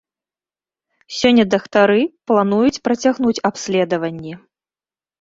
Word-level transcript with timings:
Сёння 1.17 1.43
дактары 1.53 2.01
плануюць 2.33 2.83
працягнуць 2.91 3.37
абследаванні. 3.51 4.39